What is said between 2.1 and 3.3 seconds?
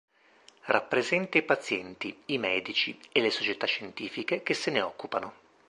i medici e le